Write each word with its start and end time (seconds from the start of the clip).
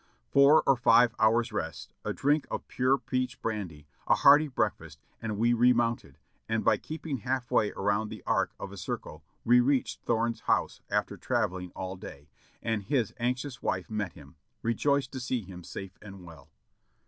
Four 0.31 0.63
or 0.65 0.75
five 0.75 1.13
hours' 1.19 1.51
rest, 1.51 1.93
a 2.03 2.11
drink 2.11 2.47
of 2.49 2.67
pure 2.67 2.97
peach 2.97 3.39
brandy, 3.39 3.85
a 4.07 4.15
hearty 4.15 4.47
breakfast, 4.47 4.99
and 5.21 5.37
we 5.37 5.53
remounted, 5.53 6.17
and 6.49 6.63
by 6.65 6.77
keeping 6.77 7.17
half 7.17 7.51
way 7.51 7.71
around 7.73 8.09
the 8.09 8.23
arc 8.25 8.51
of 8.59 8.71
a 8.71 8.77
circle 8.77 9.23
we 9.45 9.59
reached 9.59 10.01
Thome's 10.07 10.39
house 10.39 10.81
after 10.89 11.17
traveling 11.17 11.71
all 11.75 11.97
day, 11.97 12.29
and 12.63 12.81
his 12.81 13.13
anxious 13.19 13.61
wife 13.61 13.91
met 13.91 14.13
him, 14.13 14.37
rejoiced 14.63 15.11
to 15.11 15.19
see 15.19 15.41
him 15.43 15.63
safe 15.63 15.99
and 16.01 16.23
well. 16.25 16.49